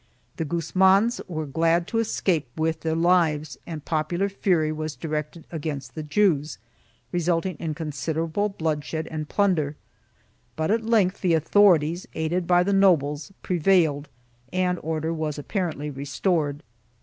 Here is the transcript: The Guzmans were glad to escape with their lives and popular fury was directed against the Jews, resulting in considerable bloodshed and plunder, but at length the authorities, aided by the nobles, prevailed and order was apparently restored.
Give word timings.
The 0.37 0.45
Guzmans 0.45 1.21
were 1.27 1.45
glad 1.45 1.85
to 1.89 1.99
escape 1.99 2.47
with 2.57 2.79
their 2.81 2.95
lives 2.95 3.59
and 3.67 3.85
popular 3.85 4.29
fury 4.29 4.71
was 4.71 4.95
directed 4.95 5.45
against 5.51 5.93
the 5.93 6.01
Jews, 6.01 6.57
resulting 7.11 7.55
in 7.57 7.75
considerable 7.75 8.49
bloodshed 8.49 9.07
and 9.11 9.29
plunder, 9.29 9.75
but 10.55 10.71
at 10.71 10.83
length 10.83 11.21
the 11.21 11.35
authorities, 11.35 12.07
aided 12.15 12.47
by 12.47 12.63
the 12.63 12.73
nobles, 12.73 13.31
prevailed 13.43 14.09
and 14.51 14.79
order 14.81 15.13
was 15.13 15.37
apparently 15.37 15.91
restored. 15.91 16.63